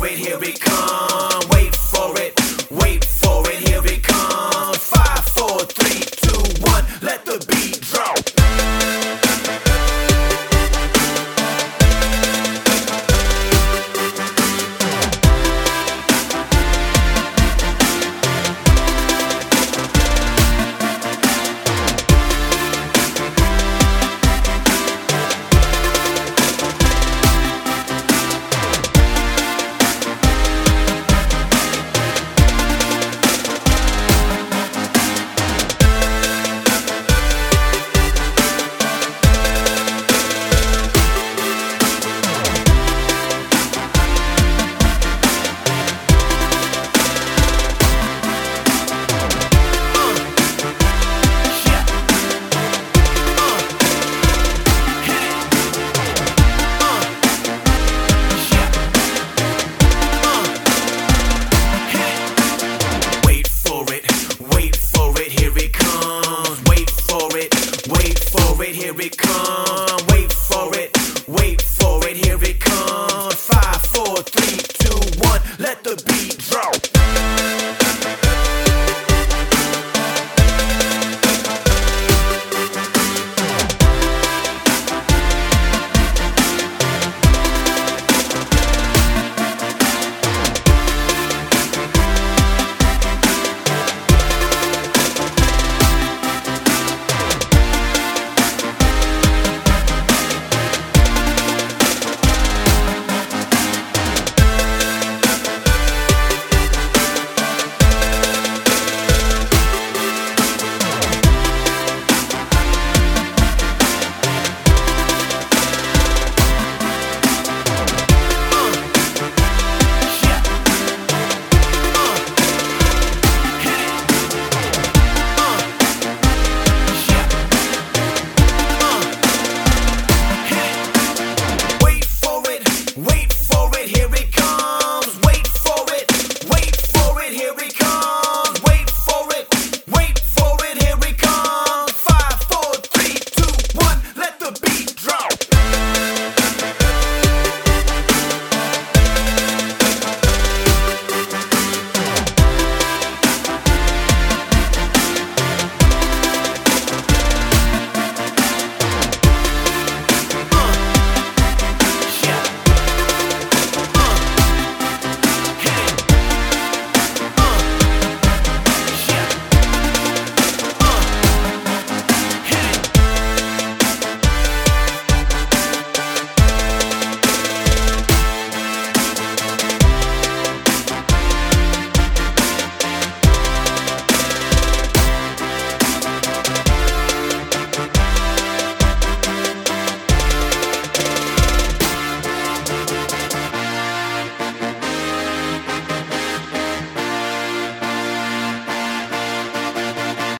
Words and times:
wait, 0.00 0.18
here 0.18 0.38
we 0.38 0.52
come. 0.52 1.39